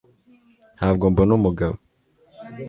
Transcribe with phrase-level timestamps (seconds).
[0.77, 1.77] Ntabwo mbona umugabo